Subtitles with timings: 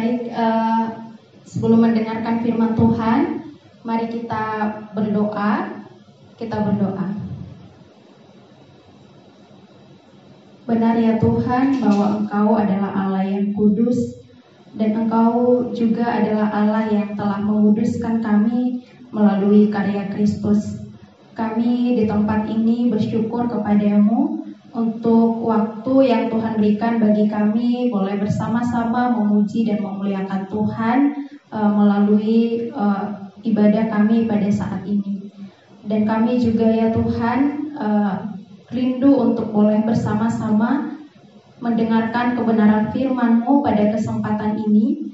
[0.00, 1.12] Baik, uh,
[1.44, 3.44] sebelum mendengarkan firman Tuhan,
[3.84, 5.76] mari kita berdoa.
[6.40, 7.04] Kita berdoa.
[10.64, 14.24] Benar ya Tuhan bahwa Engkau adalah Allah yang kudus
[14.72, 20.80] dan Engkau juga adalah Allah yang telah menguduskan kami melalui karya Kristus.
[21.36, 24.39] Kami di tempat ini bersyukur kepadamu
[24.70, 30.98] untuk waktu yang Tuhan berikan bagi kami boleh bersama-sama memuji dan memuliakan Tuhan
[31.50, 35.32] uh, melalui uh, ibadah kami pada saat ini.
[35.82, 37.38] Dan kami juga ya Tuhan
[37.74, 38.14] uh,
[38.70, 40.94] rindu untuk boleh bersama-sama
[41.58, 45.10] mendengarkan kebenaran firman-Mu pada kesempatan ini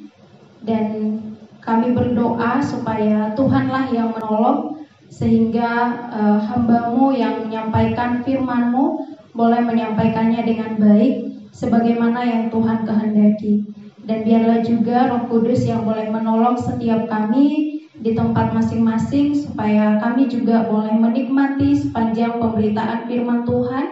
[0.62, 1.18] dan
[1.64, 4.78] kami berdoa supaya Tuhanlah yang menolong
[5.10, 5.70] sehingga
[6.12, 11.14] uh, hambamu yang menyampaikan firman-Mu boleh menyampaikannya dengan baik
[11.52, 13.68] sebagaimana yang Tuhan kehendaki.
[14.06, 20.30] Dan biarlah juga Roh Kudus yang boleh menolong setiap kami di tempat masing-masing supaya kami
[20.30, 23.86] juga boleh menikmati sepanjang pemberitaan firman Tuhan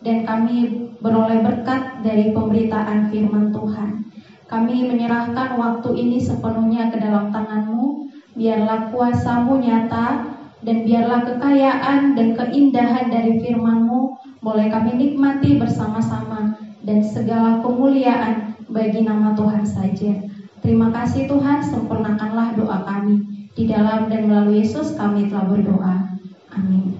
[0.00, 4.10] dan kami beroleh berkat dari pemberitaan firman Tuhan.
[4.50, 10.26] Kami menyerahkan waktu ini sepenuhnya ke dalam tanganmu, biarlah kuasamu nyata
[10.66, 13.99] dan biarlah kekayaan dan keindahan dari firman-Mu
[14.40, 20.16] boleh kami nikmati bersama-sama dan segala kemuliaan bagi nama Tuhan saja.
[20.64, 23.48] Terima kasih Tuhan, sempurnakanlah doa kami.
[23.52, 26.16] Di dalam dan melalui Yesus kami telah berdoa.
[26.56, 26.96] Amin.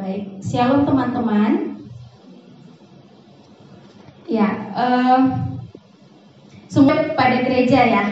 [0.00, 1.76] Baik, shalom teman-teman.
[4.24, 5.20] Ya, uh,
[6.72, 8.04] semua pada gereja ya.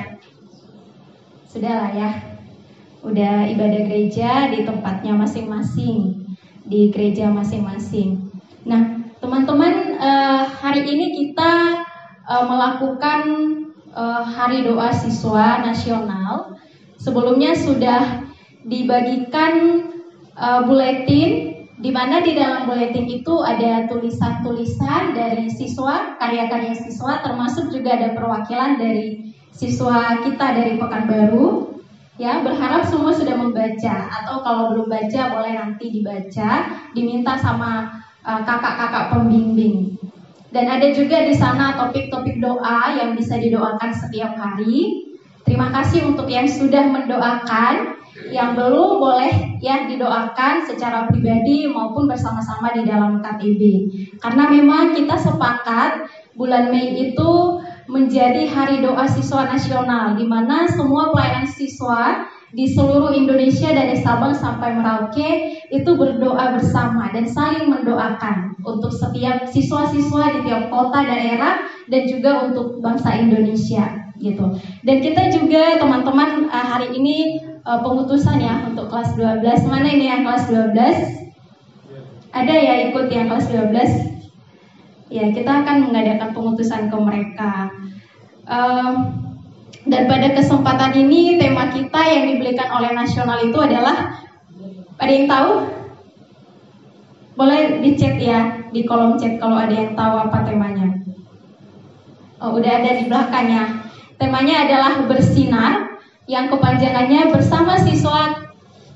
[1.49, 2.11] Sudahlah ya.
[3.01, 6.30] Udah ibadah gereja di tempatnya masing-masing
[6.71, 8.31] di gereja masing-masing.
[8.63, 11.83] Nah, teman-teman, uh, hari ini kita
[12.31, 13.23] uh, melakukan
[13.91, 16.55] uh, Hari Doa Siswa Nasional.
[17.01, 18.23] Sebelumnya sudah
[18.61, 19.89] dibagikan
[20.69, 27.97] buletin di mana di dalam buletin itu ada tulisan-tulisan dari siswa, karya-karya siswa, termasuk juga
[27.97, 31.80] ada perwakilan dari siswa kita dari Pekanbaru
[32.21, 37.89] ya berharap semua sudah membaca atau kalau belum baca boleh nanti dibaca diminta sama
[38.29, 39.97] uh, kakak-kakak uh, pembimbing.
[40.53, 45.09] Dan ada juga di sana topik-topik doa yang bisa didoakan setiap hari.
[45.47, 47.97] Terima kasih untuk yang sudah mendoakan.
[48.21, 49.33] Yang belum boleh
[49.65, 53.63] ya didoakan secara pribadi maupun bersama-sama di dalam KTB
[54.21, 56.05] karena memang kita sepakat
[56.37, 57.31] bulan Mei itu
[57.91, 64.35] menjadi Hari Doa Siswa Nasional di mana semua pelayanan siswa di seluruh Indonesia dari Sabang
[64.35, 71.67] sampai Merauke itu berdoa bersama dan saling mendoakan untuk setiap siswa-siswa di tiap kota daerah
[71.91, 74.59] dan juga untuk bangsa Indonesia gitu.
[74.87, 79.71] Dan kita juga teman-teman eh, hari ini eh, pengutusan ya untuk kelas 12.
[79.71, 80.75] Mana ini yang kelas 12?
[82.31, 84.10] Ada ya ikut yang kelas 12?
[85.11, 87.69] Ya kita akan mengadakan pengutusan ke mereka.
[88.47, 89.19] Um,
[89.85, 94.23] dan pada kesempatan ini tema kita yang dibelikan oleh nasional itu adalah
[95.03, 95.53] ada yang tahu?
[97.35, 100.89] Boleh di chat ya di kolom chat kalau ada yang tahu apa temanya.
[102.41, 103.85] Oh, udah ada di belakangnya.
[104.17, 108.47] Temanya adalah bersinar yang kepanjangannya bersama siswa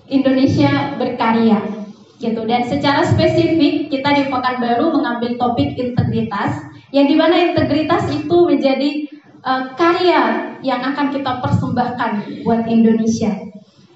[0.06, 1.83] Indonesia berkarya
[2.22, 6.62] gitu dan secara spesifik kita di Pekanbaru mengambil topik integritas
[6.94, 9.10] yang di mana integritas itu menjadi
[9.42, 13.34] uh, karya yang akan kita persembahkan buat Indonesia.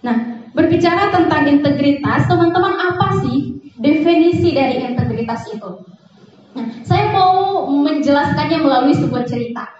[0.02, 5.86] Nah, berbicara tentang integritas, teman-teman apa sih definisi dari integritas itu?
[6.58, 9.70] Nah, saya mau menjelaskannya melalui sebuah cerita.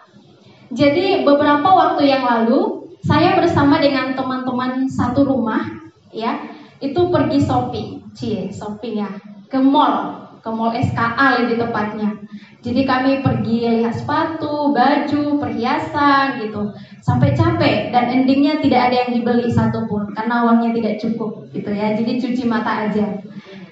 [0.70, 5.65] Jadi beberapa waktu yang lalu saya bersama dengan teman-teman satu rumah
[6.12, 6.44] ya
[6.78, 9.10] itu pergi shopping cie shopping ya.
[9.48, 12.14] Ke mall ke mall SKA lebih tepatnya.
[12.62, 16.72] Jadi kami pergi lihat sepatu baju perhiasan gitu.
[17.02, 21.94] Sampai capek dan endingnya tidak ada yang dibeli satupun karena uangnya tidak cukup gitu ya.
[21.94, 23.19] Jadi cuci mata aja.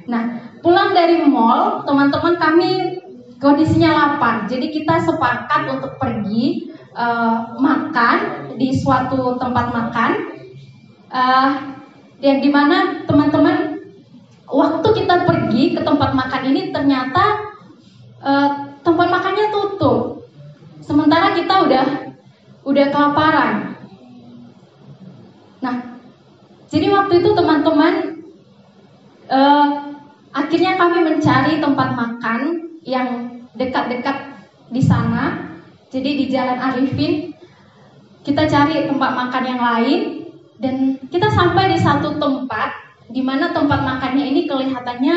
[0.06, 2.71] Nah pulang dari mall teman-teman kami
[3.41, 4.49] kondisinya lapar.
[4.49, 10.12] Jadi kita sepakat untuk pergi uh, makan di suatu tempat makan.
[11.06, 11.50] Uh,
[12.25, 13.75] yang di mana teman-teman
[14.47, 17.55] waktu kita pergi ke tempat makan ini ternyata
[18.23, 18.51] uh,
[18.83, 20.27] tempat makannya tutup.
[20.83, 21.87] Sementara kita udah
[22.67, 23.55] udah kelaparan.
[25.63, 25.77] Nah,
[26.71, 28.23] jadi waktu itu teman-teman
[29.31, 29.67] uh,
[30.31, 32.41] akhirnya kami mencari tempat makan
[32.87, 35.55] yang dekat-dekat di sana.
[35.91, 37.35] Jadi di Jalan Arifin
[38.27, 40.01] kita cari tempat makan yang lain
[40.59, 45.17] dan kita sampai di satu tempat di mana tempat makannya ini kelihatannya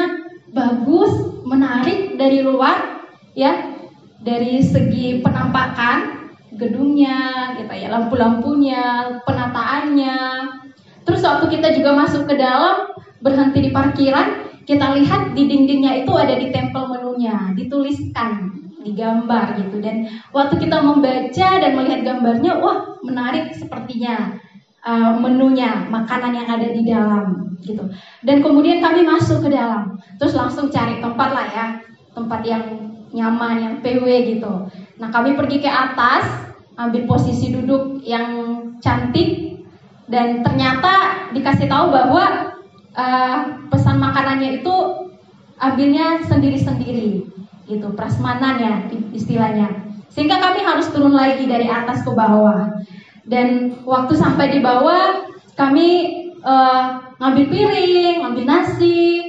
[0.53, 3.77] bagus, menarik dari luar ya.
[4.19, 6.27] Dari segi penampakan
[6.59, 10.17] gedungnya gitu ya, lampu-lampunya, penataannya.
[11.07, 12.91] Terus waktu kita juga masuk ke dalam,
[13.23, 18.51] berhenti di parkiran, kita lihat di dindingnya itu ada di tempel menunya, dituliskan,
[18.83, 19.79] digambar gitu.
[19.79, 24.35] Dan waktu kita membaca dan melihat gambarnya, wah menarik sepertinya
[24.85, 27.83] uh, menunya, makanan yang ada di dalam gitu.
[28.23, 31.67] Dan kemudian kami masuk ke dalam, terus langsung cari tempat lah ya,
[32.15, 32.63] tempat yang
[33.11, 34.05] nyaman, yang PW
[34.37, 34.69] gitu.
[35.01, 36.27] Nah kami pergi ke atas,
[36.79, 38.27] ambil posisi duduk yang
[38.79, 39.49] cantik,
[40.09, 42.55] dan ternyata dikasih tahu bahwa
[42.97, 43.37] uh,
[43.69, 44.75] pesan makanannya itu
[45.61, 47.29] ambilnya sendiri-sendiri
[47.69, 48.75] gitu prasmanan ya
[49.13, 49.69] istilahnya
[50.09, 52.81] sehingga kami harus turun lagi dari atas ke bawah
[53.29, 55.87] dan waktu sampai di bawah kami
[56.41, 59.21] uh, ngambil piring ngambil nasi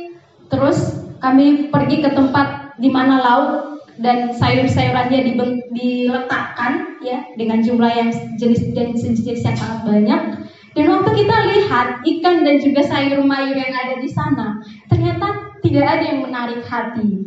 [0.49, 5.37] terus kami pergi ke tempat di mana lauk dan sayur-sayurannya
[5.69, 8.08] diletakkan ya dengan jumlah yang
[8.41, 10.23] jenis dan jenis-jenis yang sangat banyak
[10.70, 15.85] dan waktu kita lihat ikan dan juga sayur mayur yang ada di sana, ternyata tidak
[15.99, 17.26] ada yang menarik hati.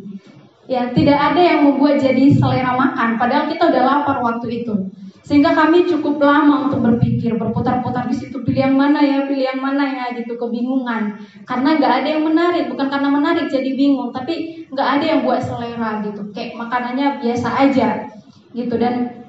[0.64, 4.88] Ya, tidak ada yang membuat jadi selera makan, padahal kita udah lapar waktu itu.
[5.24, 9.62] Sehingga kami cukup lama untuk berpikir, berputar-putar di situ, pilih yang mana ya, pilih yang
[9.64, 11.16] mana ya, gitu, kebingungan.
[11.48, 15.40] Karena nggak ada yang menarik, bukan karena menarik jadi bingung, tapi nggak ada yang buat
[15.40, 16.28] selera gitu.
[16.36, 18.12] Kayak makanannya biasa aja,
[18.52, 18.75] gitu.
[18.75, 19.24] Dan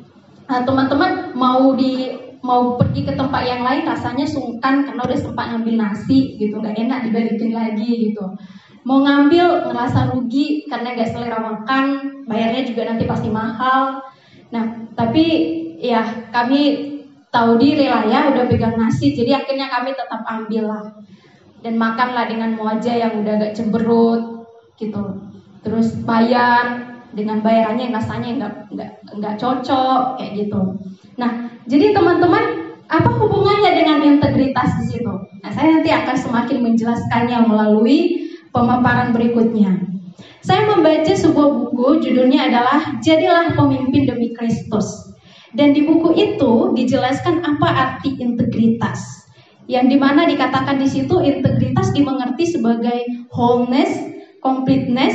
[0.51, 2.11] nah, teman-teman mau di
[2.45, 6.77] mau pergi ke tempat yang lain rasanya sungkan karena udah sempat ngambil nasi gitu nggak
[6.77, 8.37] enak dibalikin lagi gitu
[8.85, 11.85] mau ngambil ngerasa rugi karena nggak selera makan
[12.29, 14.05] bayarnya juga nanti pasti mahal
[14.53, 15.25] nah tapi
[15.85, 16.61] ya kami
[17.29, 20.85] tahu diri lah ya udah pegang nasi jadi akhirnya kami tetap ambil lah
[21.61, 24.49] dan makanlah dengan wajah yang udah agak cemberut
[24.81, 25.21] gitu
[25.61, 28.91] terus bayar dengan bayarannya yang rasanya nggak nggak
[29.21, 30.61] nggak cocok kayak gitu
[31.21, 35.15] nah jadi teman-teman, apa hubungannya dengan integritas di situ?
[35.41, 39.73] Nah, saya nanti akan semakin menjelaskannya melalui pemaparan berikutnya.
[40.45, 45.14] Saya membaca sebuah buku, judulnya adalah Jadilah Pemimpin Demi Kristus.
[45.55, 49.27] Dan di buku itu dijelaskan apa arti integritas.
[49.71, 53.95] Yang di mana dikatakan di situ integritas dimengerti sebagai wholeness,
[54.43, 55.15] completeness,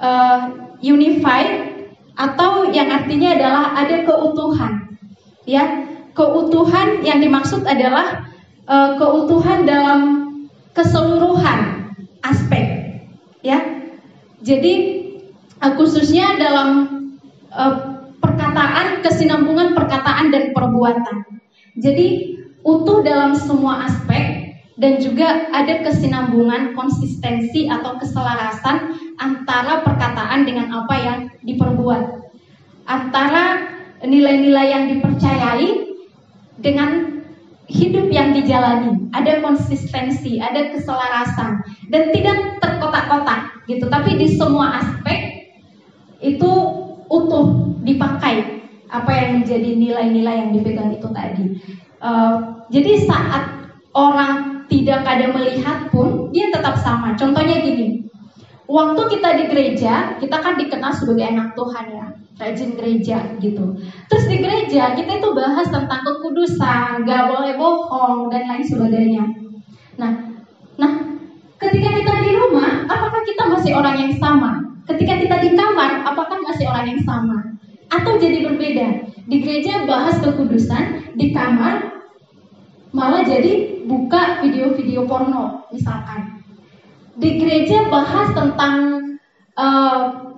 [0.00, 1.78] uh, unified,
[2.18, 4.98] atau yang artinya adalah ada keutuhan
[5.46, 8.26] ya keutuhan yang dimaksud adalah
[8.66, 10.00] uh, keutuhan dalam
[10.74, 11.94] keseluruhan
[12.26, 12.98] aspek
[13.46, 13.62] ya
[14.42, 14.74] jadi
[15.62, 16.68] uh, khususnya dalam
[17.54, 17.97] uh,
[18.38, 21.26] perkataan kesinambungan perkataan dan perbuatan.
[21.74, 30.70] Jadi utuh dalam semua aspek dan juga ada kesinambungan konsistensi atau keselarasan antara perkataan dengan
[30.70, 32.30] apa yang diperbuat.
[32.86, 33.74] Antara
[34.06, 35.98] nilai-nilai yang dipercayai
[36.62, 37.18] dengan
[37.68, 41.60] hidup yang dijalani, ada konsistensi, ada keselarasan.
[41.90, 45.52] Dan tidak terkotak-kotak gitu, tapi di semua aspek
[46.22, 51.44] itu utuh dipakai apa yang menjadi nilai-nilai yang dipegang itu tadi.
[52.00, 53.44] Uh, jadi saat
[53.92, 57.16] orang tidak ada melihat pun dia tetap sama.
[57.16, 58.04] Contohnya gini,
[58.68, 62.06] waktu kita di gereja kita kan dikenal sebagai anak Tuhan ya
[62.38, 63.74] rajin gereja gitu.
[64.06, 69.24] Terus di gereja kita itu bahas tentang kekudusan, gak boleh bohong dan lain sebagainya.
[69.98, 70.38] Nah,
[70.78, 70.92] nah
[71.58, 74.67] ketika kita di rumah, apakah kita masih orang yang sama?
[74.88, 77.60] Ketika kita di kamar, apakah masih orang yang sama?
[77.92, 79.12] Atau jadi berbeda?
[79.28, 81.92] Di gereja bahas kekudusan, di kamar
[82.96, 86.40] malah jadi buka video-video porno misalkan.
[87.20, 88.76] Di gereja bahas tentang
[89.60, 90.32] uh,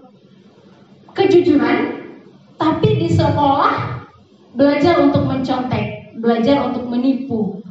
[1.14, 2.02] kejujuran,
[2.58, 4.02] tapi di sekolah
[4.58, 7.62] belajar untuk mencontek, belajar untuk menipu.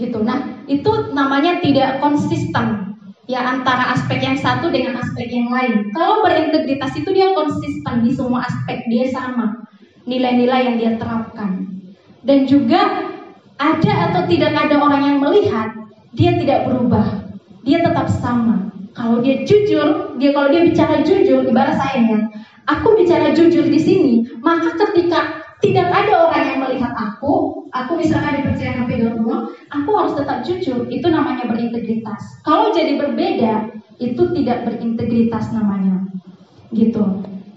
[0.00, 0.16] Gitu.
[0.24, 2.89] Nah, itu namanya tidak konsisten
[3.30, 5.94] ya antara aspek yang satu dengan aspek yang lain.
[5.94, 9.70] Kalau berintegritas itu dia konsisten di semua aspek, dia sama
[10.10, 11.70] nilai-nilai yang dia terapkan.
[12.26, 13.06] Dan juga
[13.62, 15.70] ada atau tidak ada orang yang melihat,
[16.18, 17.22] dia tidak berubah.
[17.62, 18.74] Dia tetap sama.
[18.98, 22.18] Kalau dia jujur, dia kalau dia bicara jujur, ibarat saya ya,
[22.66, 28.42] aku bicara jujur di sini, maka ketika tidak ada orang yang melihat aku, aku misalkan
[28.42, 30.86] dipercayakan pegang uang, aku harus tetap jujur.
[30.90, 32.42] Itu namanya berintegritas.
[32.42, 36.06] Kalau jadi berbeda, itu tidak berintegritas namanya.
[36.74, 37.02] Gitu.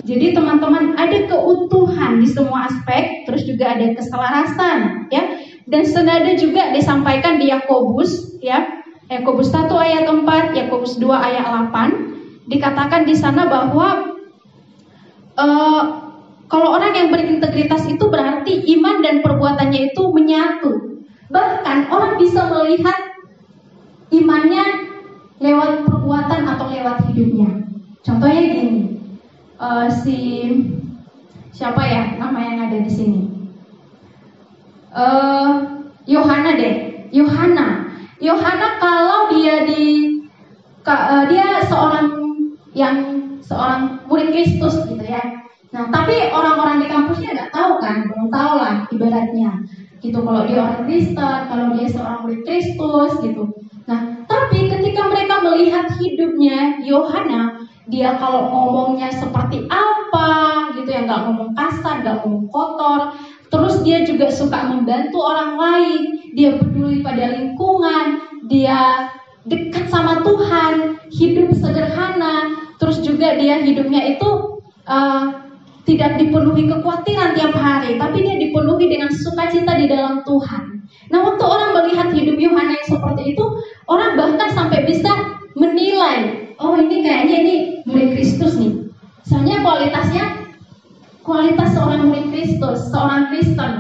[0.04, 5.40] Jadi teman-teman ada keutuhan di semua aspek, terus juga ada keselarasan, ya.
[5.64, 8.84] Dan senada juga disampaikan di Yakobus, ya.
[9.08, 14.20] Yakobus 1 ayat 4, Yakobus 2 ayat 8, dikatakan di sana bahwa
[15.40, 16.03] uh,
[16.52, 20.72] kalau orang yang berintegritas itu berarti iman dan perbuatannya itu menyatu.
[21.34, 23.00] Bahkan orang bisa melihat
[24.14, 24.66] imannya
[25.42, 27.50] lewat perbuatan atau lewat hidupnya.
[28.04, 29.00] Contohnya gini,
[29.58, 30.20] uh, si
[31.54, 33.22] siapa ya nama yang ada di sini?
[34.94, 35.52] Eh,
[36.06, 36.76] Yohana uh, deh,
[37.10, 37.90] Yohana.
[38.22, 40.22] Yohana kalau dia di
[40.86, 42.08] uh, dia seorang
[42.78, 42.98] yang
[43.42, 45.43] seorang murid Kristus gitu ya.
[45.74, 49.52] Nah, tapi orang-orang di kampusnya nggak tahu kan, belum tahu lah ibaratnya.
[50.00, 53.44] Gitu kalau dia orang Kristen, kalau dia seorang murid Kristus gitu.
[53.90, 61.22] Nah, tapi ketika mereka melihat hidupnya Yohana, dia kalau ngomongnya seperti apa gitu ya nggak
[61.28, 63.12] ngomong kasar nggak ngomong kotor
[63.52, 66.02] terus dia juga suka membantu orang lain
[66.32, 69.12] dia peduli pada lingkungan dia
[69.44, 75.44] dekat sama Tuhan hidup sederhana terus juga dia hidupnya itu uh,
[75.84, 81.44] tidak dipenuhi kekhawatiran tiap hari tapi dia dipenuhi dengan sukacita di dalam Tuhan nah waktu
[81.44, 83.46] orang melihat hidup Yohana yang seperti itu
[83.92, 85.12] orang bahkan sampai bisa
[85.54, 87.56] menilai oh ini kayaknya ini
[87.88, 88.74] murid Kristus nih.
[89.24, 90.26] Soalnya kualitasnya
[91.24, 93.72] kualitas seorang murid Kristus, seorang Kristen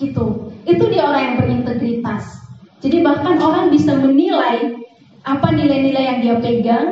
[0.00, 0.52] gitu.
[0.68, 2.24] Itu dia orang yang berintegritas.
[2.78, 4.86] Jadi bahkan orang bisa menilai
[5.26, 6.86] apa nilai-nilai yang dia pegang,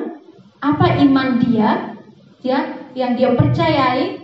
[0.60, 1.94] apa iman dia,
[2.42, 4.15] ya, yang dia percayai,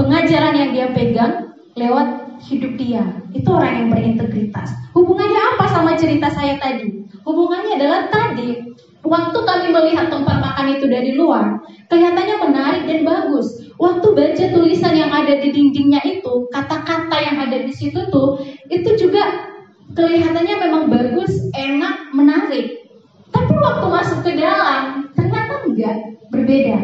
[0.00, 3.04] pengajaran yang dia pegang lewat hidup dia.
[3.36, 4.72] Itu orang yang berintegritas.
[4.96, 7.04] Hubungannya apa sama cerita saya tadi?
[7.20, 11.56] Hubungannya adalah tadi Waktu kami melihat tempat makan itu dari luar,
[11.88, 13.72] kelihatannya menarik dan bagus.
[13.80, 18.90] Waktu baca tulisan yang ada di dindingnya itu, kata-kata yang ada di situ tuh, itu
[19.00, 19.48] juga
[19.96, 22.92] kelihatannya memang bagus, enak, menarik.
[23.32, 25.96] Tapi waktu masuk ke dalam, ternyata enggak,
[26.28, 26.78] berbeda.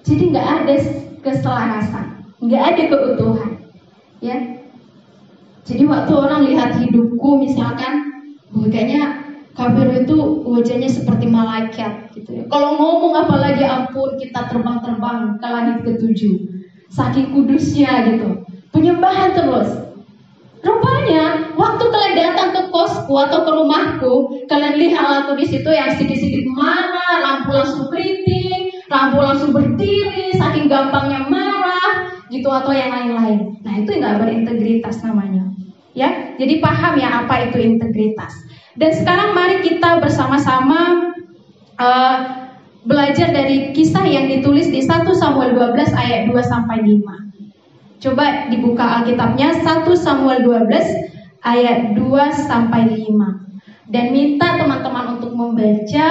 [0.00, 0.74] Jadi enggak ada
[1.26, 3.52] keselarasan, enggak ada keutuhan.
[4.22, 4.38] Ya.
[5.66, 8.06] Jadi waktu orang lihat hidupku misalkan,
[8.70, 12.44] kayaknya Kafir itu wajahnya seperti malaikat gitu ya.
[12.52, 16.36] Kalau ngomong apalagi ampun kita terbang-terbang ke langit ketujuh.
[16.92, 18.44] Saking kudusnya gitu.
[18.68, 19.80] Penyembahan terus.
[20.60, 24.12] Rupanya waktu kalian datang ke kosku atau ke rumahku,
[24.44, 28.45] kalian lihat aku di situ yang sedikit-sedikit mana, lampu langsung keriting,
[28.86, 33.58] lampu langsung berdiri, saking gampangnya marah, gitu atau yang lain-lain.
[33.62, 35.46] Nah itu nggak berintegritas namanya.
[35.96, 38.36] Ya, jadi paham ya apa itu integritas.
[38.76, 41.08] Dan sekarang mari kita bersama-sama
[41.80, 42.16] uh,
[42.84, 47.26] belajar dari kisah yang ditulis di 1 Samuel 12 ayat 2 sampai 5.
[47.96, 52.04] Coba dibuka Alkitabnya 1 Samuel 12 ayat 2
[52.44, 53.88] sampai 5.
[53.88, 56.06] Dan minta teman-teman untuk membaca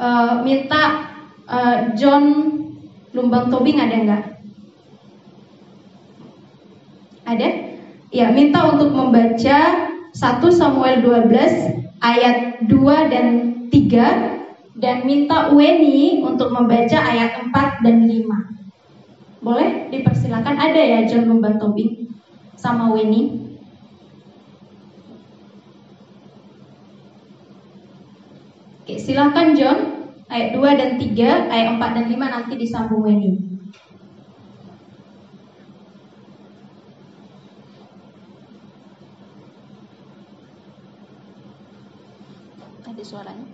[0.00, 1.07] uh, minta
[1.48, 2.24] uh, John
[3.16, 4.24] Lumbang Tobing ada nggak?
[7.28, 7.48] Ada?
[8.08, 9.58] Ya, minta untuk membaca
[10.16, 13.26] 1 Samuel 12 ayat 2 dan
[13.68, 19.44] 3 dan minta Weni untuk membaca ayat 4 dan 5.
[19.44, 22.08] Boleh dipersilakan ada ya John Lumbantobing
[22.56, 23.50] sama Weni.
[28.88, 29.97] Oke, silakan John
[30.28, 33.32] ayat 2 dan 3, ayat 4 dan 5 nanti disambung Weni.
[42.84, 43.46] Ada suaranya?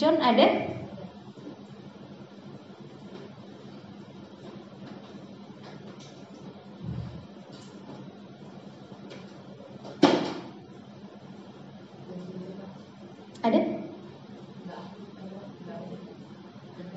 [0.00, 0.16] John?
[0.16, 0.79] Ada?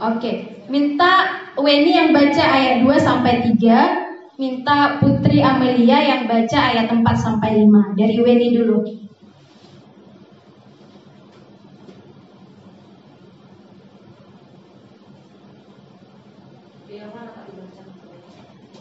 [0.03, 6.91] Oke, minta Weni yang baca ayat 2 sampai 3 minta Putri Amelia yang baca ayat
[6.91, 8.83] 4 sampai 5 dari Weni dulu.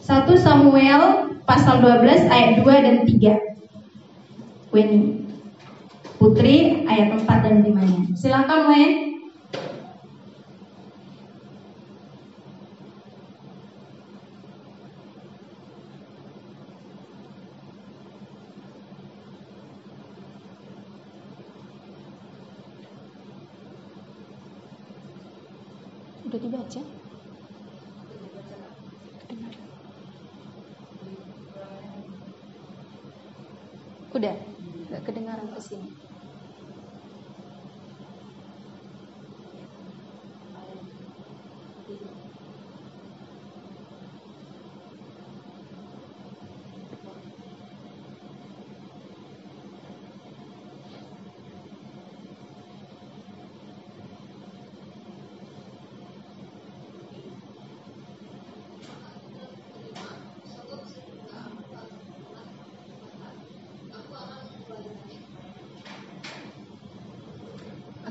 [0.03, 4.75] Satu Samuel pasal 12 ayat 2 dan 3.
[4.75, 5.23] Weni.
[6.19, 8.11] Putri ayat 4 dan 5-nya.
[8.11, 9.13] Silakan Wen.
[26.33, 26.81] Udah dibaca?
[29.21, 29.69] Kedengaran.
[34.17, 34.35] Udah,
[34.89, 35.89] nggak kedengaran ke sini.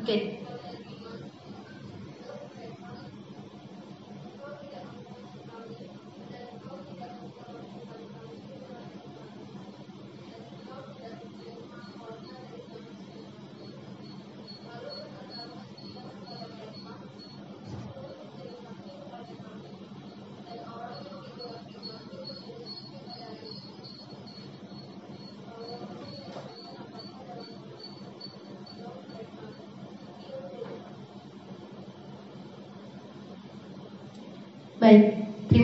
[0.02, 0.41] Oke.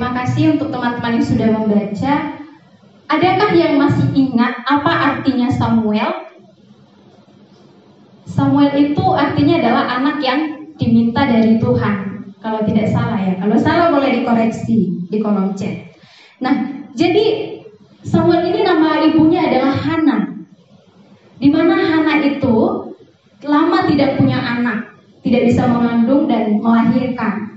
[0.08, 2.14] Terima kasih untuk teman-teman yang sudah membaca.
[3.12, 6.32] Adakah yang masih ingat apa artinya Samuel?
[8.24, 10.40] Samuel itu artinya adalah anak yang
[10.80, 12.24] diminta dari Tuhan.
[12.40, 13.36] Kalau tidak salah ya.
[13.36, 15.92] Kalau salah boleh dikoreksi di kolom chat.
[16.40, 16.56] Nah,
[16.96, 17.60] jadi
[18.00, 20.18] Samuel ini nama ibunya adalah Hana.
[21.36, 22.56] Di mana Hana itu
[23.44, 24.88] lama tidak punya anak,
[25.20, 27.47] tidak bisa mengandung dan melahirkan.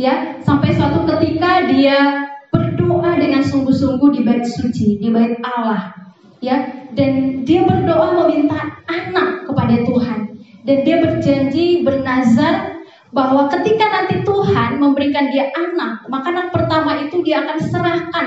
[0.00, 5.92] Ya, sampai suatu ketika dia berdoa dengan sungguh-sungguh di bait suci, di bait Allah.
[6.40, 10.40] Ya, dan dia berdoa meminta anak kepada Tuhan.
[10.64, 12.80] Dan dia berjanji bernazar
[13.12, 18.26] bahwa ketika nanti Tuhan memberikan dia anak, maka anak pertama itu dia akan serahkan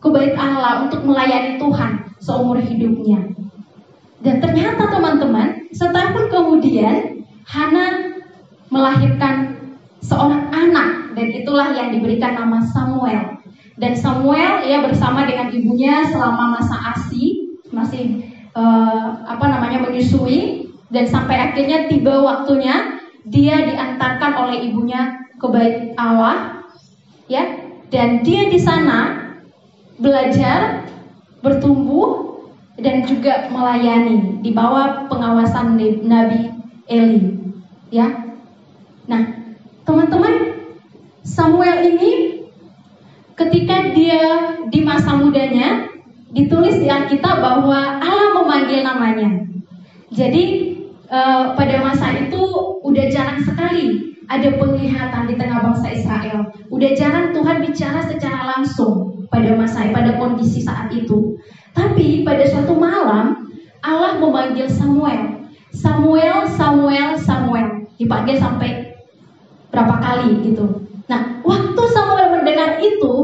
[0.00, 3.20] ke bait Allah untuk melayani Tuhan seumur hidupnya.
[4.24, 8.16] Dan ternyata teman-teman, setahun kemudian Hana
[8.72, 9.60] melahirkan
[10.00, 13.40] seorang anak dan itulah yang diberikan nama Samuel.
[13.76, 20.68] Dan Samuel ya bersama dengan ibunya selama masa ASI masih uh, apa namanya menyusui.
[20.92, 26.64] Dan sampai akhirnya tiba waktunya dia diantarkan oleh ibunya ke bait Allah
[27.32, 27.48] ya.
[27.88, 29.32] Dan dia di sana
[29.96, 30.84] belajar
[31.40, 32.40] bertumbuh
[32.80, 36.52] dan juga melayani di bawah pengawasan Nabi
[36.88, 37.40] Eli
[37.92, 38.08] ya.
[39.08, 39.22] Nah
[39.84, 40.51] teman-teman
[41.32, 42.44] Samuel ini
[43.32, 45.88] ketika dia di masa mudanya
[46.36, 49.48] ditulis di Alkitab bahwa Allah memanggil namanya
[50.12, 50.76] jadi
[51.08, 52.44] uh, pada masa itu
[52.84, 56.52] udah jarang sekali ada penglihatan di tengah bangsa Israel.
[56.72, 61.36] Udah jarang Tuhan bicara secara langsung pada masa pada kondisi saat itu.
[61.72, 63.48] Tapi pada suatu malam
[63.84, 65.48] Allah memanggil Samuel.
[65.72, 67.88] Samuel, Samuel, Samuel.
[67.96, 68.92] Dipanggil sampai
[69.72, 70.81] berapa kali gitu.
[72.62, 73.14] Mendengar itu,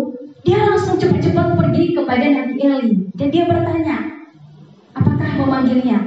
[0.42, 3.96] dia langsung cepat-cepat pergi kepada Nabi Eli dan dia bertanya,
[4.98, 5.98] apakah memanggilnya?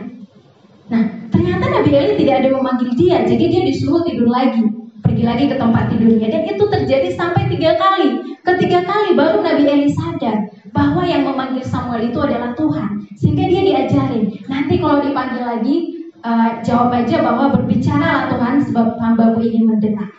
[0.92, 4.60] Nah, ternyata Nabi Eli tidak ada memanggil dia, jadi dia disuruh tidur lagi,
[5.00, 6.28] pergi lagi ke tempat tidurnya.
[6.28, 8.20] Dan itu terjadi sampai tiga kali.
[8.44, 13.64] Ketiga kali baru Nabi Eli sadar bahwa yang memanggil Samuel itu adalah Tuhan, sehingga dia
[13.64, 14.28] diajarin.
[14.52, 15.76] Nanti kalau dipanggil lagi,
[16.20, 20.12] uh, jawab aja bahwa berbicara Tuhan sebab hambamu ini mendengar.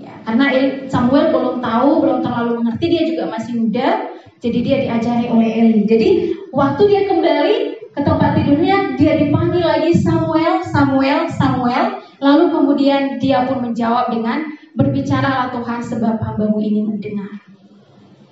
[0.00, 0.48] Ya, karena
[0.88, 4.08] Samuel belum tahu, belum terlalu mengerti, dia juga masih muda,
[4.40, 5.80] jadi dia diajari oleh Eli.
[5.84, 6.08] Jadi
[6.56, 7.56] waktu dia kembali
[7.92, 12.00] ke tempat tidurnya, dia dipanggil lagi Samuel, Samuel, Samuel.
[12.20, 17.36] Lalu kemudian dia pun menjawab dengan berbicaralah Tuhan sebab hambamu ini mendengar.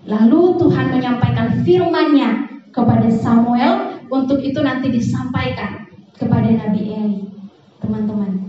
[0.08, 5.84] Lalu Tuhan menyampaikan firman-Nya kepada Samuel untuk itu nanti disampaikan
[6.16, 7.20] kepada Nabi Eli.
[7.84, 8.47] Teman-teman,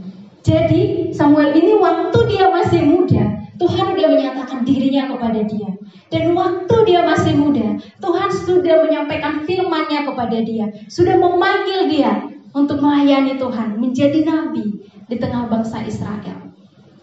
[0.49, 3.21] jadi Samuel ini waktu dia masih muda,
[3.61, 5.69] Tuhan sudah menyatakan dirinya kepada dia.
[6.09, 12.25] Dan waktu dia masih muda, Tuhan sudah menyampaikan firman-Nya kepada dia, sudah memanggil dia
[12.57, 16.49] untuk melayani Tuhan, menjadi nabi di tengah bangsa Israel.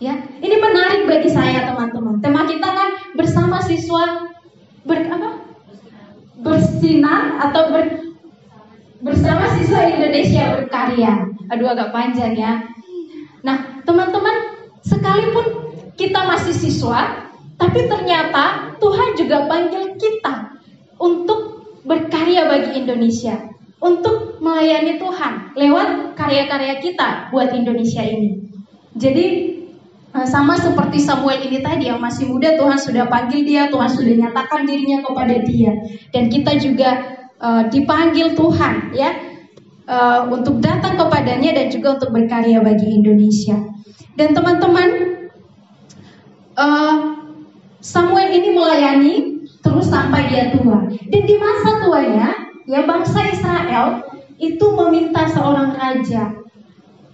[0.03, 2.19] Ya, ini menarik bagi saya teman-teman.
[2.19, 4.27] Tema kita kan bersama siswa
[4.83, 5.31] ber apa?
[6.43, 7.85] Bersinar atau ber,
[9.01, 11.31] bersama siswa Indonesia berkarya.
[11.49, 12.76] Aduh agak panjang ya.
[13.47, 15.47] Nah, teman-teman, sekalipun
[15.95, 20.59] kita masih siswa, tapi ternyata Tuhan juga panggil kita
[20.99, 23.39] untuk berkarya bagi Indonesia,
[23.79, 28.51] untuk melayani Tuhan lewat karya-karya kita buat Indonesia ini.
[28.99, 29.57] Jadi
[30.17, 34.15] Eh, sama seperti Samuel ini tadi yang masih muda Tuhan sudah panggil dia, Tuhan sudah
[34.17, 35.77] nyatakan dirinya kepada dia
[36.09, 36.91] dan kita juga
[37.37, 39.13] uh, dipanggil Tuhan ya
[39.87, 43.57] uh, untuk datang kepadanya dan juga untuk berkarya bagi Indonesia.
[44.19, 44.89] Dan teman-teman
[46.59, 46.95] uh,
[47.81, 49.15] Samuel ini melayani
[49.63, 50.91] terus sampai dia tua.
[50.91, 52.29] Dan di masa tuanya
[52.67, 54.03] ya bangsa Israel
[54.37, 56.35] itu meminta seorang raja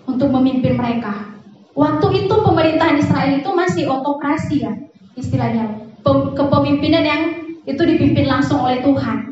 [0.09, 1.33] untuk memimpin mereka.
[1.73, 4.73] Waktu itu pemerintahan Israel itu masih otokrasi ya
[5.17, 5.89] istilahnya.
[6.37, 7.23] Kepemimpinan yang
[7.65, 9.32] itu dipimpin langsung oleh Tuhan.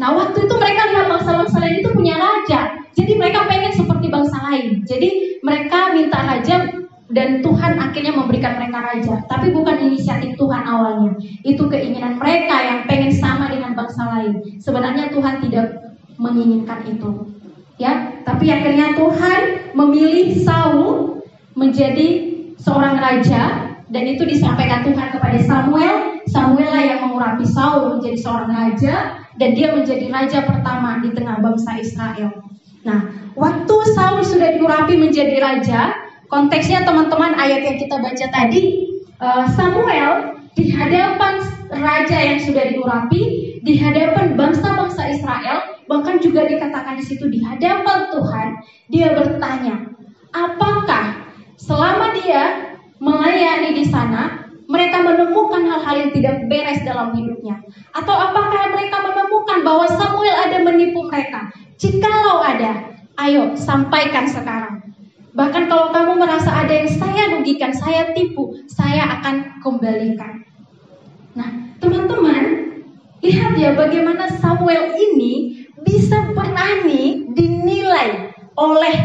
[0.00, 2.60] Nah waktu itu mereka lihat bangsa-bangsa lain itu punya raja.
[2.92, 4.84] Jadi mereka pengen seperti bangsa lain.
[4.88, 6.56] Jadi mereka minta raja
[7.12, 9.14] dan Tuhan akhirnya memberikan mereka raja.
[9.28, 11.12] Tapi bukan inisiatif Tuhan awalnya.
[11.44, 14.40] Itu keinginan mereka yang pengen sama dengan bangsa lain.
[14.60, 17.28] Sebenarnya Tuhan tidak menginginkan itu.
[17.80, 21.20] Ya, tapi akhirnya Tuhan memilih Saul
[21.56, 26.24] menjadi seorang raja dan itu disampaikan Tuhan kepada Samuel.
[26.30, 31.40] Samuel lah yang mengurapi Saul menjadi seorang raja dan dia menjadi raja pertama di tengah
[31.40, 32.44] bangsa Israel.
[32.82, 33.00] Nah,
[33.38, 35.96] waktu Saul sudah diurapi menjadi raja,
[36.28, 38.62] konteksnya teman-teman ayat yang kita baca tadi,
[39.22, 41.40] eh, Samuel di hadapan
[41.72, 43.22] raja yang sudah diurapi,
[43.62, 48.48] di hadapan bangsa-bangsa Israel, bahkan juga dikatakan di situ di hadapan Tuhan,
[48.90, 49.86] dia bertanya,
[50.34, 51.22] apakah
[51.62, 54.41] Selama dia melayani di sana,
[54.72, 57.60] mereka menemukan hal-hal yang tidak beres dalam hidupnya.
[57.92, 61.52] Atau apakah mereka menemukan bahwa Samuel ada menipu mereka?
[61.76, 64.80] Jikalau ada, ayo sampaikan sekarang.
[65.36, 70.40] Bahkan kalau kamu merasa ada yang saya rugikan, saya tipu, saya akan kembalikan.
[71.36, 72.72] Nah, teman-teman,
[73.20, 78.96] lihat ya bagaimana Samuel ini bisa berani dinilai oleh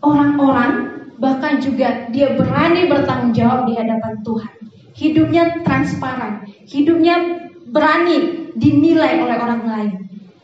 [0.00, 4.52] orang-orang bahkan juga dia berani bertanggung jawab di hadapan Tuhan.
[4.92, 9.92] Hidupnya transparan, hidupnya berani dinilai oleh orang lain.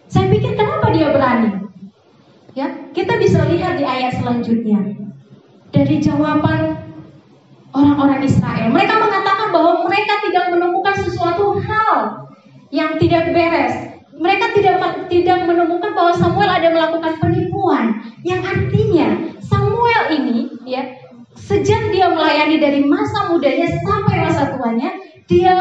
[0.07, 1.69] Saya pikir kenapa dia berani?
[2.57, 4.97] Ya, kita bisa lihat di ayat selanjutnya.
[5.69, 6.81] Dari jawaban
[7.77, 12.25] orang-orang Israel, mereka mengatakan bahwa mereka tidak menemukan sesuatu hal
[12.73, 13.75] yang tidak beres.
[14.17, 20.99] Mereka tidak tidak menemukan bahwa Samuel ada melakukan penipuan, yang artinya Samuel ini ya
[21.39, 24.91] sejak dia melayani dari masa mudanya sampai masa tuanya
[25.29, 25.55] dia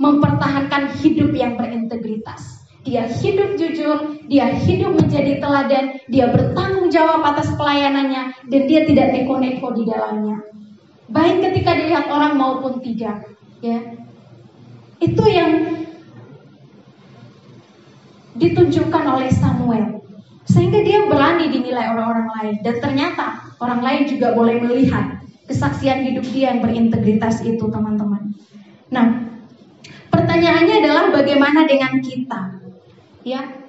[0.00, 2.64] mempertahankan hidup yang berintegritas.
[2.80, 9.12] Dia hidup jujur, dia hidup menjadi teladan, dia bertanggung jawab atas pelayanannya dan dia tidak
[9.12, 10.40] neko-neko di dalamnya.
[11.12, 13.28] Baik ketika dilihat orang maupun tidak,
[13.60, 13.76] ya.
[15.04, 15.84] Itu yang
[18.40, 19.99] ditunjukkan oleh Samuel.
[20.50, 22.54] Sehingga dia berani dinilai orang-orang lain.
[22.66, 28.34] Dan ternyata orang lain juga boleh melihat kesaksian hidup dia yang berintegritas itu teman-teman.
[28.90, 29.30] Nah,
[30.10, 32.58] pertanyaannya adalah bagaimana dengan kita?
[33.22, 33.60] Ya,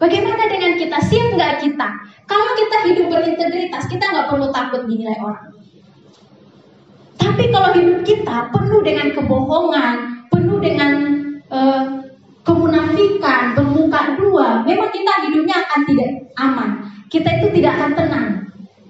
[0.00, 0.96] Bagaimana dengan kita?
[0.96, 1.88] Siap nggak kita?
[2.24, 5.52] Kalau kita hidup berintegritas, kita nggak perlu takut dinilai orang.
[7.20, 10.92] Tapi kalau hidup kita penuh dengan kebohongan, penuh dengan
[11.52, 11.99] uh,
[12.44, 16.70] kemunafikan, bermuka dua, memang kita hidupnya akan tidak aman.
[17.10, 18.28] Kita itu tidak akan tenang.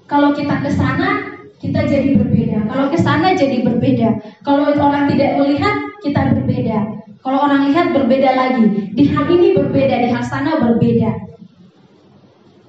[0.06, 2.66] Kalau kita ke sana, kita jadi berbeda.
[2.68, 4.08] Kalau ke sana jadi berbeda.
[4.42, 6.78] Kalau orang tidak melihat, kita berbeda.
[7.20, 8.90] Kalau orang lihat berbeda lagi.
[8.96, 11.10] Di hal ini berbeda, di hal sana berbeda.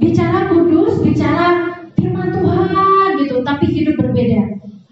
[0.02, 4.42] Bicara kudus, bicara firman Tuhan gitu, tapi hidup berbeda.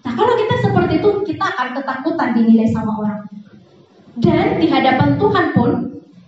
[0.05, 3.19] Nah, kalau kita seperti itu, kita akan ketakutan dinilai sama orang.
[4.19, 5.71] Dan di hadapan Tuhan pun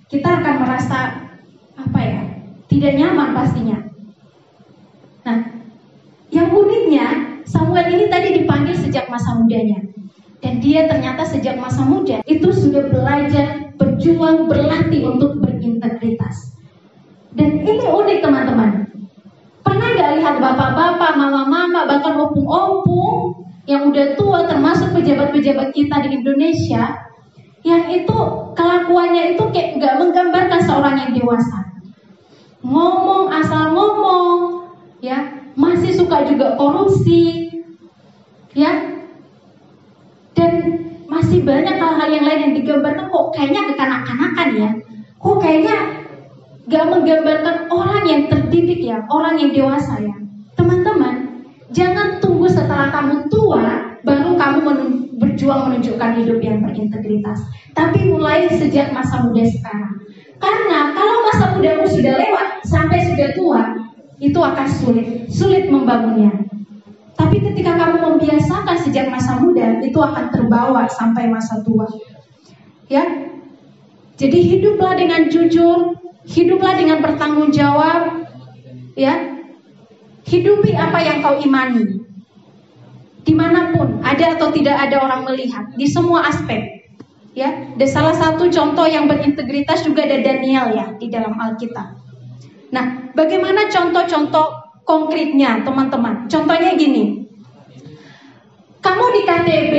[0.08, 1.28] kita akan merasa
[1.76, 2.22] apa ya?
[2.72, 3.78] Tidak nyaman pastinya.
[5.28, 5.40] Nah,
[6.32, 9.84] yang uniknya Samuel ini tadi dipanggil sejak masa mudanya.
[10.42, 16.58] Dan dia ternyata sejak masa muda itu sudah belajar, berjuang, berlatih untuk berintegritas.
[17.38, 18.90] Dan ini unik teman-teman.
[19.62, 27.11] Pernah nggak lihat bapak-bapak, mama-mama, bahkan opung-opung yang udah tua termasuk pejabat-pejabat kita di Indonesia
[27.62, 28.18] yang itu
[28.58, 31.60] kelakuannya itu kayak nggak menggambarkan seorang yang dewasa.
[32.62, 34.66] Ngomong asal ngomong,
[35.02, 37.50] ya masih suka juga korupsi,
[38.54, 39.02] ya
[40.38, 40.52] dan
[41.10, 44.70] masih banyak hal-hal yang lain yang digambarkan kok kayaknya kekanak-kanakan ya,
[45.18, 45.76] kok kayaknya
[46.70, 50.16] gak menggambarkan orang yang terdidik ya, orang yang dewasa ya.
[50.56, 54.60] Teman-teman, jangan tunggu setelah kamu tua baru kamu
[55.22, 57.40] berjuang menunjukkan hidup yang berintegritas.
[57.78, 60.02] Tapi mulai sejak masa muda sekarang.
[60.42, 63.62] Karena kalau masa mudamu sudah lewat sampai sudah tua,
[64.18, 66.34] itu akan sulit, sulit membangunnya.
[67.14, 71.86] Tapi ketika kamu membiasakan sejak masa muda, itu akan terbawa sampai masa tua.
[72.90, 73.06] Ya.
[74.18, 78.26] Jadi hiduplah dengan jujur, hiduplah dengan bertanggung jawab,
[78.98, 79.38] ya.
[80.26, 82.01] Hidupi apa yang kau imani.
[83.22, 86.82] Di mana pun ada atau tidak ada orang melihat, di semua aspek.
[87.32, 87.48] Ya,
[87.80, 91.96] dan salah satu contoh yang berintegritas juga ada Daniel ya di dalam Alkitab.
[92.76, 96.28] Nah, bagaimana contoh-contoh konkretnya teman-teman.
[96.28, 97.24] Contohnya gini,
[98.84, 99.76] kamu di KTB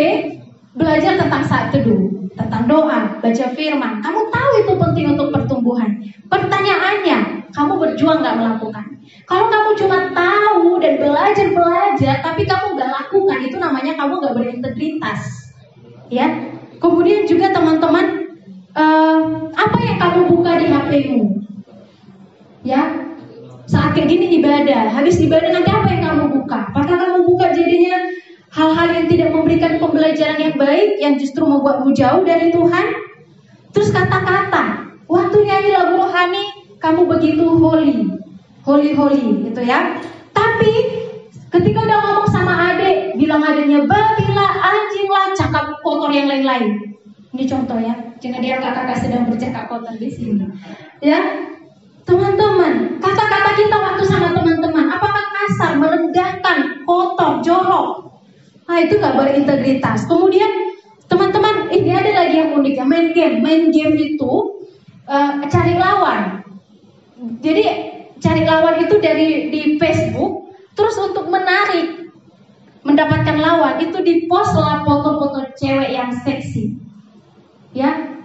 [0.73, 4.01] belajar tentang saat teduh, tentang doa, baca firman.
[4.01, 6.01] Kamu tahu itu penting untuk pertumbuhan.
[6.33, 8.85] Pertanyaannya, kamu berjuang nggak melakukan?
[9.29, 14.37] Kalau kamu cuma tahu dan belajar belajar, tapi kamu nggak lakukan, itu namanya kamu nggak
[14.37, 15.21] berintegritas.
[16.12, 16.29] Ya.
[16.83, 18.35] Kemudian juga teman-teman,
[18.75, 19.21] uh,
[19.55, 21.23] apa yang kamu buka di HP-mu?
[22.67, 23.12] Ya,
[23.73, 26.69] saat kayak gini ibadah, habis ibadah nanti apa yang kamu buka?
[26.75, 28.11] Apakah kamu buka jadinya
[28.53, 32.87] hal-hal yang tidak memberikan pembelajaran yang baik, yang justru membuatmu jauh dari Tuhan?
[33.73, 38.11] Terus kata-kata, waktu nyanyi lagu rohani, kamu begitu holy,
[38.66, 40.03] holy holy, gitu ya.
[40.35, 40.73] Tapi
[41.55, 46.99] ketika udah ngomong sama adik, bilang adiknya babi lah, anjing lah, cakap kotor yang lain-lain.
[47.33, 50.45] Ini contoh ya, jangan dia kakak sedang bercakap kotor di sini.
[51.01, 51.23] Ya,
[52.03, 58.18] Teman-teman, kata-kata kita waktu sama teman-teman, apakah kasar, merendahkan, kotor, jorok?
[58.66, 60.11] Nah itu nggak berintegritas.
[60.11, 60.51] Kemudian
[61.07, 63.38] teman-teman, ini ada lagi yang unik ya, main game.
[63.38, 64.33] Main game itu
[65.07, 66.42] uh, cari lawan.
[67.23, 67.65] Jadi
[68.19, 72.11] cari lawan itu dari di Facebook, terus untuk menarik
[72.83, 76.75] mendapatkan lawan itu di post lah foto-foto cewek yang seksi.
[77.73, 78.19] Ya,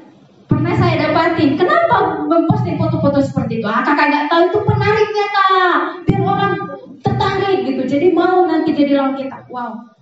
[0.50, 1.56] pernah saya dapatin.
[1.56, 3.68] Kenapa memposting foto-foto seperti itu?
[3.70, 5.78] Ah, kakak nggak tahu itu penariknya kak.
[6.10, 6.54] Biar orang
[7.06, 7.82] tertarik gitu.
[7.86, 9.46] Jadi mau nanti jadi lawan kita.
[9.54, 9.94] Wow.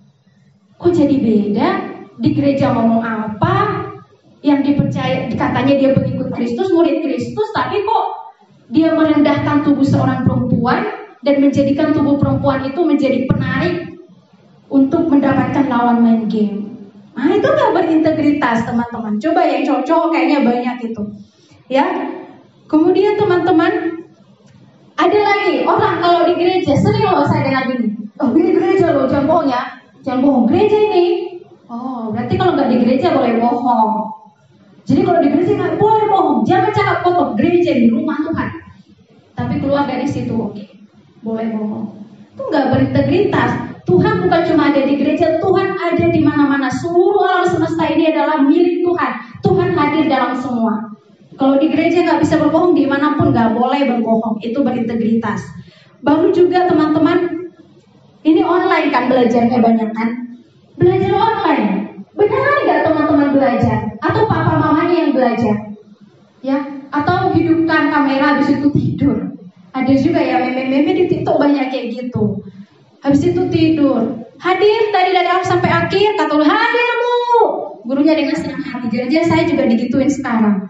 [0.80, 1.68] Kok jadi beda?
[2.16, 3.54] Di gereja ngomong apa?
[4.40, 8.25] Yang dipercaya, katanya dia pengikut Kristus, murid Kristus, tapi kok
[8.70, 10.82] dia merendahkan tubuh seorang perempuan
[11.22, 13.98] dan menjadikan tubuh perempuan itu menjadi penarik
[14.66, 16.66] untuk mendapatkan lawan main game.
[17.16, 19.16] Nah itu nggak berintegritas teman-teman.
[19.16, 21.02] Coba yang cocok kayaknya banyak itu.
[21.70, 21.86] Ya.
[22.66, 24.02] Kemudian teman-teman
[24.98, 27.94] ada lagi orang kalau di gereja sering loh saya dengar gini.
[28.18, 29.62] Oh ini gereja loh jangan bohong ya.
[30.02, 31.06] Jangan bohong gereja ini.
[31.70, 33.92] Oh berarti kalau nggak di gereja boleh bohong.
[34.86, 36.40] Jadi kalau di gereja nggak boleh bohong.
[36.46, 38.48] Jangan cakap kotor gereja di rumah Tuhan.
[39.36, 40.64] Tapi keluar dari situ oke
[41.26, 41.86] boleh bohong.
[42.32, 43.50] Itu nggak berintegritas.
[43.86, 46.66] Tuhan bukan cuma ada di gereja, Tuhan ada di mana-mana.
[46.66, 49.12] Seluruh alam semesta ini adalah milik Tuhan.
[49.46, 50.90] Tuhan hadir dalam semua.
[51.38, 54.42] Kalau di gereja nggak bisa berbohong, di mana pun nggak boleh berbohong.
[54.42, 55.38] Itu berintegritas.
[56.02, 57.46] Baru juga teman-teman,
[58.26, 60.08] ini online kan belajarnya banyak kan?
[60.74, 61.66] Belajar online.
[62.18, 63.85] Beneran nggak teman-teman belajar?
[64.06, 65.56] Atau papa mamanya yang belajar?
[66.46, 66.62] Ya,
[66.94, 69.34] atau hidupkan kamera habis itu tidur.
[69.74, 72.38] Ada juga ya meme-meme di TikTok banyak kayak gitu.
[73.02, 74.24] Habis itu tidur.
[74.38, 77.14] Hadir tadi dari awal sampai akhir, kata lu hadir bu.
[77.86, 78.88] Gurunya dengan senang hati.
[78.88, 80.64] Jadi saya juga digituin sekarang.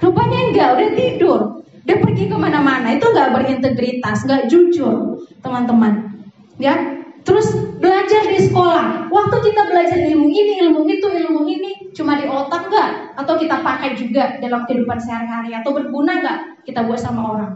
[0.00, 1.40] Rupanya enggak, udah tidur.
[1.86, 2.96] Dia pergi ke mana-mana.
[2.96, 6.16] Itu enggak berintegritas, enggak jujur, teman-teman.
[6.56, 6.95] Ya,
[7.26, 7.46] Terus
[7.82, 9.10] belajar di sekolah.
[9.10, 13.18] Waktu kita belajar ilmu ini, ilmu itu, ilmu ini, cuma di otak enggak?
[13.18, 15.50] Atau kita pakai juga dalam kehidupan sehari-hari?
[15.50, 17.52] Atau berguna enggak kita buat sama orang?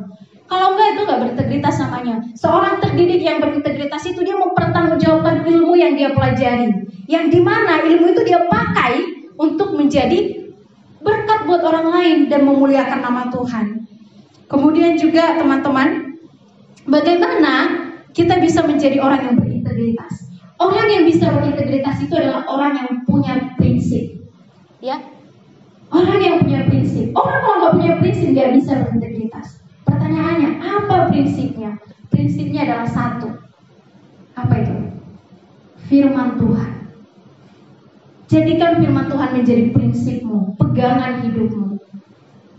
[0.51, 2.19] Kalau enggak itu enggak berintegritas namanya.
[2.35, 6.75] Seorang terdidik yang berintegritas itu dia mempertanggungjawabkan ilmu yang dia pelajari.
[7.07, 9.07] Yang di mana ilmu itu dia pakai
[9.39, 10.51] untuk menjadi
[10.99, 13.87] berkat buat orang lain dan memuliakan nama Tuhan.
[14.51, 16.19] Kemudian juga teman-teman,
[16.91, 17.55] bagaimana
[18.11, 19.50] kita bisa menjadi orang yang berintegritas?
[20.61, 24.21] Orang yang bisa berintegritas itu adalah orang yang punya prinsip.
[24.81, 25.01] Ya,
[25.91, 27.11] Orang yang punya prinsip.
[27.19, 29.47] Orang kalau nggak punya prinsip nggak bisa berintegritas.
[29.83, 31.75] Pertanyaannya, apa prinsipnya?
[32.15, 33.29] Prinsipnya adalah satu.
[34.39, 34.75] Apa itu?
[35.91, 36.73] Firman Tuhan.
[38.31, 41.83] Jadikan firman Tuhan menjadi prinsipmu, pegangan hidupmu.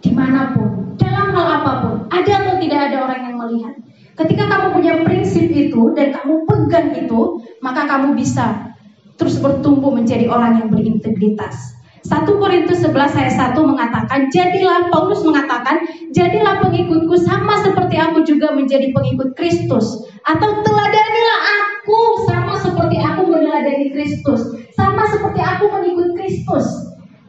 [0.04, 3.74] Di mana pun, dalam hal apa pun, ada atau tidak ada orang yang melihat.
[4.18, 8.76] Ketika kamu punya prinsip itu dan kamu pegang itu, maka kamu bisa
[9.16, 11.78] terus bertumbuh menjadi orang yang berintegritas.
[12.02, 18.52] 1 Korintus 11 ayat 1 mengatakan, jadilah Paulus mengatakan, jadilah pengikutku sama seperti aku juga
[18.58, 20.10] menjadi pengikut Kristus.
[20.26, 24.42] Atau teladanilah aku sama seperti aku meneladani Kristus.
[24.74, 26.66] Sama seperti aku mengikut Kristus.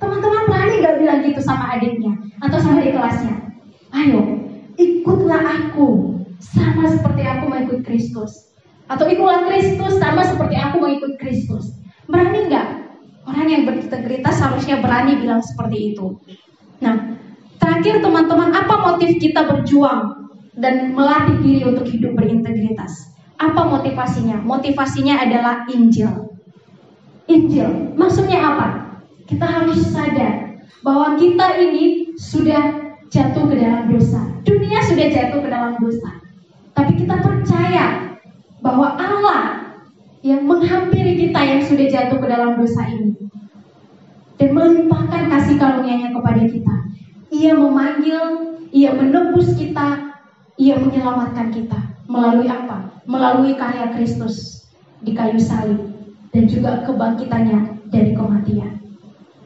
[0.00, 3.38] Teman-teman berani gak bilang gitu sama adiknya atau sama di kelasnya?
[3.92, 4.20] Ayo,
[4.80, 8.50] ikutlah aku sama seperti aku mengikut Kristus.
[8.90, 11.78] Atau ikutlah Kristus sama seperti aku mengikut Kristus.
[12.10, 12.68] Berani nggak?
[13.22, 16.18] Orang yang berintegritas harusnya berani bilang seperti itu.
[16.82, 17.14] Nah,
[17.62, 23.14] terakhir teman-teman, apa motif kita berjuang dan melatih diri untuk hidup berintegritas?
[23.38, 24.42] Apa motivasinya?
[24.42, 26.10] Motivasinya adalah Injil.
[27.30, 28.68] Injil, maksudnya apa?
[29.30, 34.18] Kita harus sadar bahwa kita ini sudah jatuh ke dalam dosa.
[34.42, 36.21] Dunia sudah jatuh ke dalam dosa.
[36.82, 38.18] Tapi kita percaya
[38.58, 39.70] bahwa Allah
[40.26, 43.14] yang menghampiri kita yang sudah jatuh ke dalam dosa ini
[44.34, 46.74] dan melimpahkan kasih karunia-Nya kepada kita.
[47.30, 48.18] Ia memanggil,
[48.74, 50.18] ia menebus kita,
[50.58, 51.78] ia menyelamatkan kita.
[52.10, 52.98] Melalui apa?
[53.06, 54.66] Melalui karya Kristus
[55.06, 55.86] di kayu salib
[56.34, 58.82] dan juga kebangkitannya dari kematian.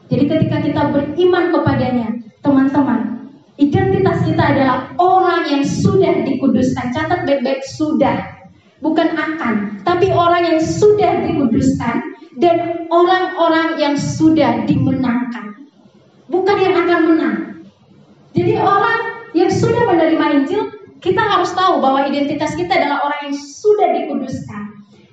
[0.09, 3.16] Jadi ketika kita beriman kepadanya, teman-teman,
[3.57, 6.93] identitas kita adalah orang yang sudah dikuduskan.
[6.93, 8.37] Catat baik-baik sudah.
[8.77, 11.97] Bukan akan, tapi orang yang sudah dikuduskan
[12.37, 15.65] dan orang-orang yang sudah dimenangkan.
[16.29, 17.37] Bukan yang akan menang.
[18.37, 20.61] Jadi orang yang sudah menerima Injil
[21.01, 24.63] kita harus tahu bahwa identitas kita adalah orang yang sudah dikuduskan.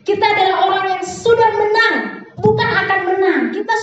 [0.05, 1.97] Kita adalah orang yang sudah menang,
[2.41, 3.41] bukan akan menang.
[3.57, 3.74] Kita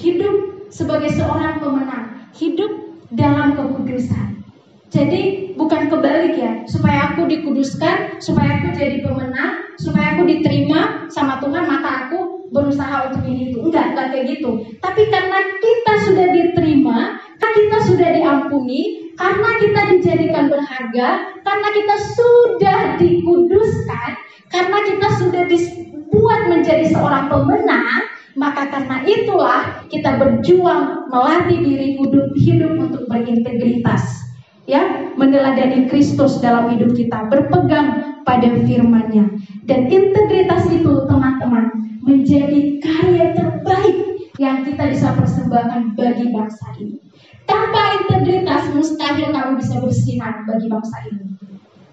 [0.00, 2.72] Hidup sebagai seorang pemenang, hidup
[3.12, 4.40] dalam kekudusan.
[4.88, 11.36] Jadi bukan kebalik ya, supaya aku dikuduskan, supaya aku jadi pemenang, supaya aku diterima sama
[11.44, 13.60] Tuhan, maka aku berusaha untuk ini itu.
[13.60, 14.50] Enggak, enggak kayak gitu.
[14.80, 16.98] Tapi karena kita sudah diterima,
[17.38, 18.80] karena kita sudah diampuni,
[19.20, 21.08] karena kita dijadikan berharga,
[21.44, 24.10] karena kita sudah dikuduskan,
[24.48, 32.28] karena kita sudah dibuat menjadi seorang pemenang, maka karena itulah kita berjuang melatih diri hidup,
[32.38, 34.22] hidup untuk berintegritas.
[34.68, 39.26] Ya, meneladani Kristus dalam hidup kita, berpegang pada firman-Nya.
[39.66, 43.98] Dan integritas itu, teman-teman, menjadi karya terbaik
[44.38, 47.02] yang kita bisa persembahkan bagi bangsa ini.
[47.50, 51.34] Tanpa integritas mustahil kamu bisa bersinar bagi bangsa ini.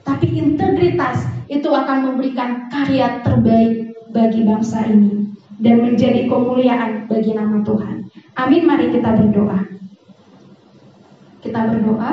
[0.06, 7.66] Tapi integritas itu akan memberikan karya terbaik bagi bangsa ini dan menjadi kemuliaan bagi nama
[7.66, 8.10] Tuhan.
[8.38, 9.60] Amin, mari kita berdoa.
[11.42, 12.12] Kita berdoa.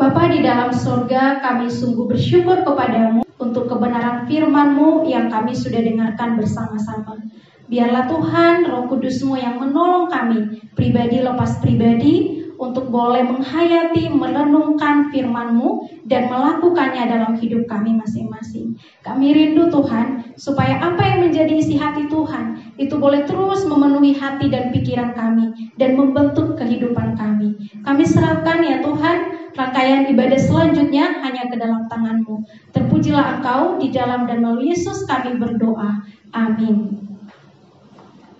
[0.00, 6.40] Bapa di dalam surga, kami sungguh bersyukur kepadamu untuk kebenaran firman-Mu yang kami sudah dengarkan
[6.40, 7.20] bersama-sama.
[7.68, 15.88] Biarlah Tuhan, roh kudusmu yang menolong kami, pribadi lepas pribadi, untuk boleh menghayati, merenungkan firman-Mu
[16.04, 18.76] dan melakukannya dalam hidup kami masing-masing.
[19.00, 24.52] Kami rindu Tuhan, supaya apa yang menjadi isi hati Tuhan, itu boleh terus memenuhi hati
[24.52, 27.56] dan pikiran kami, dan membentuk kehidupan kami.
[27.80, 29.18] Kami serahkan ya Tuhan,
[29.56, 32.44] rangkaian ibadah selanjutnya hanya ke dalam tangan-Mu.
[32.76, 36.04] Terpujilah Engkau di dalam dan melalui Yesus kami berdoa.
[36.36, 37.09] Amin.